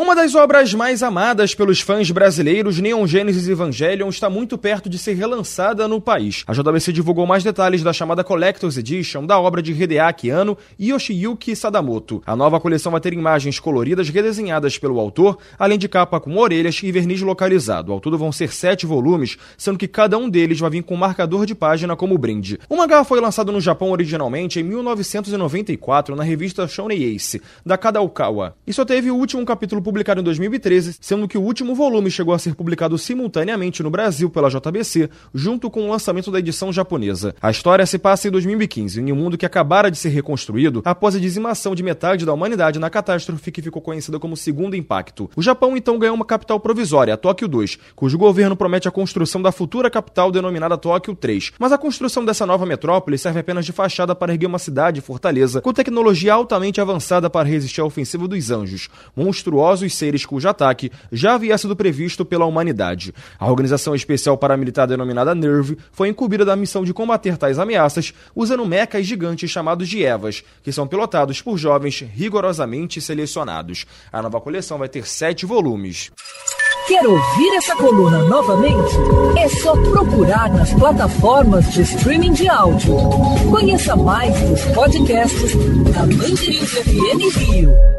Uma 0.00 0.14
das 0.14 0.36
obras 0.36 0.72
mais 0.74 1.02
amadas 1.02 1.56
pelos 1.56 1.80
fãs 1.80 2.08
brasileiros, 2.08 2.78
Neon 2.78 3.04
Genesis 3.04 3.48
Evangelion, 3.48 4.08
está 4.08 4.30
muito 4.30 4.56
perto 4.56 4.88
de 4.88 4.96
ser 4.96 5.14
relançada 5.14 5.88
no 5.88 6.00
país. 6.00 6.44
A 6.46 6.52
JBC 6.52 6.92
divulgou 6.92 7.26
mais 7.26 7.42
detalhes 7.42 7.82
da 7.82 7.92
chamada 7.92 8.22
Collector's 8.22 8.78
Edition 8.78 9.26
da 9.26 9.40
obra 9.40 9.60
de 9.60 9.72
Hideaki 9.72 10.30
Anno 10.30 10.56
e 10.78 10.90
Yoshiyuki 10.92 11.56
Sadamoto. 11.56 12.22
A 12.24 12.36
nova 12.36 12.60
coleção 12.60 12.92
vai 12.92 13.00
ter 13.00 13.12
imagens 13.12 13.58
coloridas 13.58 14.08
redesenhadas 14.08 14.78
pelo 14.78 15.00
autor, 15.00 15.36
além 15.58 15.76
de 15.76 15.88
capa 15.88 16.20
com 16.20 16.36
orelhas 16.36 16.80
e 16.80 16.92
verniz 16.92 17.20
localizado. 17.20 17.92
Ao 17.92 17.98
todo 17.98 18.16
vão 18.16 18.30
ser 18.30 18.52
sete 18.52 18.86
volumes, 18.86 19.36
sendo 19.56 19.76
que 19.76 19.88
cada 19.88 20.16
um 20.16 20.30
deles 20.30 20.60
vai 20.60 20.70
vir 20.70 20.84
com 20.84 20.94
um 20.94 20.98
marcador 20.98 21.44
de 21.44 21.56
página 21.56 21.96
como 21.96 22.16
brinde. 22.16 22.56
O 22.68 22.76
mangá 22.76 23.02
foi 23.02 23.20
lançado 23.20 23.50
no 23.50 23.60
Japão 23.60 23.90
originalmente 23.90 24.60
em 24.60 24.62
1994 24.62 26.14
na 26.14 26.22
revista 26.22 26.68
Shonen 26.68 27.02
Ace, 27.16 27.42
da 27.66 27.76
Kadaukawa, 27.76 28.54
e 28.64 28.72
só 28.72 28.84
teve 28.84 29.10
o 29.10 29.16
último 29.16 29.44
capítulo 29.44 29.87
publicado 29.88 30.20
em 30.20 30.24
2013, 30.24 30.98
sendo 31.00 31.26
que 31.26 31.38
o 31.38 31.40
último 31.40 31.74
volume 31.74 32.10
chegou 32.10 32.34
a 32.34 32.38
ser 32.38 32.54
publicado 32.54 32.98
simultaneamente 32.98 33.82
no 33.82 33.88
Brasil 33.88 34.28
pela 34.28 34.50
JBC, 34.50 35.08
junto 35.32 35.70
com 35.70 35.86
o 35.86 35.90
lançamento 35.90 36.30
da 36.30 36.38
edição 36.38 36.70
japonesa. 36.70 37.34
A 37.40 37.50
história 37.50 37.86
se 37.86 37.98
passa 37.98 38.28
em 38.28 38.30
2015, 38.30 39.00
em 39.00 39.10
um 39.10 39.16
mundo 39.16 39.38
que 39.38 39.46
acabara 39.46 39.90
de 39.90 39.96
ser 39.96 40.10
reconstruído 40.10 40.82
após 40.84 41.16
a 41.16 41.18
dizimação 41.18 41.74
de 41.74 41.82
metade 41.82 42.26
da 42.26 42.34
humanidade 42.34 42.78
na 42.78 42.90
catástrofe 42.90 43.50
que 43.50 43.62
ficou 43.62 43.80
conhecida 43.80 44.18
como 44.18 44.36
Segundo 44.36 44.76
Impacto. 44.76 45.30
O 45.34 45.40
Japão 45.40 45.74
então 45.74 45.98
ganhou 45.98 46.14
uma 46.14 46.24
capital 46.24 46.60
provisória, 46.60 47.14
a 47.14 47.16
Tóquio 47.16 47.48
2, 47.48 47.78
cujo 47.96 48.18
governo 48.18 48.54
promete 48.54 48.86
a 48.86 48.90
construção 48.90 49.40
da 49.40 49.50
futura 49.50 49.88
capital 49.88 50.30
denominada 50.30 50.76
Tóquio 50.76 51.14
3. 51.14 51.52
Mas 51.58 51.72
a 51.72 51.78
construção 51.78 52.24
dessa 52.24 52.44
nova 52.44 52.66
metrópole 52.66 53.16
serve 53.16 53.40
apenas 53.40 53.64
de 53.64 53.72
fachada 53.72 54.14
para 54.14 54.32
erguer 54.32 54.46
uma 54.46 54.58
cidade 54.58 55.00
fortaleza 55.00 55.62
com 55.62 55.72
tecnologia 55.72 56.34
altamente 56.34 56.80
avançada 56.80 57.30
para 57.30 57.48
resistir 57.48 57.80
à 57.80 57.84
ofensiva 57.84 58.28
dos 58.28 58.50
anjos, 58.50 58.88
monstruosos 59.16 59.77
poderosos 59.78 59.94
seres 59.94 60.26
cujo 60.26 60.48
ataque 60.48 60.90
já 61.10 61.34
havia 61.34 61.56
sido 61.56 61.76
previsto 61.76 62.24
pela 62.24 62.44
humanidade. 62.44 63.14
A 63.38 63.48
organização 63.48 63.94
especial 63.94 64.36
paramilitar 64.36 64.86
denominada 64.86 65.34
NERV 65.34 65.78
foi 65.92 66.08
incumbida 66.08 66.44
da 66.44 66.56
missão 66.56 66.84
de 66.84 66.92
combater 66.92 67.36
tais 67.36 67.58
ameaças 67.58 68.12
usando 68.34 68.66
mechas 68.66 69.06
gigantes 69.06 69.50
chamados 69.50 69.88
de 69.88 70.02
Evas, 70.02 70.42
que 70.62 70.72
são 70.72 70.86
pilotados 70.86 71.40
por 71.40 71.56
jovens 71.56 72.00
rigorosamente 72.00 73.00
selecionados. 73.00 73.86
A 74.12 74.22
nova 74.22 74.40
coleção 74.40 74.78
vai 74.78 74.88
ter 74.88 75.06
sete 75.06 75.46
volumes. 75.46 76.10
Quer 76.86 77.06
ouvir 77.06 77.54
essa 77.56 77.76
coluna 77.76 78.24
novamente? 78.24 78.94
É 79.38 79.46
só 79.48 79.74
procurar 79.90 80.50
nas 80.50 80.72
plataformas 80.72 81.70
de 81.72 81.82
streaming 81.82 82.32
de 82.32 82.48
áudio. 82.48 82.96
Conheça 83.50 83.94
mais 83.94 84.34
dos 84.40 84.64
podcasts 84.74 85.52
da 85.92 86.06
Mandirinhos 86.06 86.70
FM 86.70 87.36
Rio. 87.36 87.97